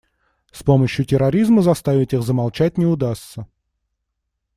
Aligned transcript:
С 0.51 0.63
помощью 0.63 1.05
терроризма 1.05 1.61
заставить 1.61 2.13
их 2.13 2.23
замолчать 2.23 2.75
не 2.75 2.87
удастся. 2.87 3.47